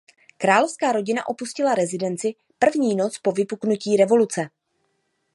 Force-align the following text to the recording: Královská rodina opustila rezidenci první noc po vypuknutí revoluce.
Královská 0.37 0.91
rodina 0.91 1.27
opustila 1.29 1.75
rezidenci 1.75 2.35
první 2.59 2.95
noc 2.95 3.17
po 3.17 3.31
vypuknutí 3.31 3.97
revoluce. 3.97 4.49